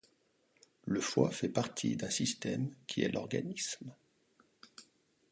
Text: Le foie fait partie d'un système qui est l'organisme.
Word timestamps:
Le 0.85 0.99
foie 0.99 1.29
fait 1.29 1.47
partie 1.47 1.95
d'un 1.95 2.09
système 2.09 2.71
qui 2.87 3.03
est 3.03 3.09
l'organisme. 3.11 3.93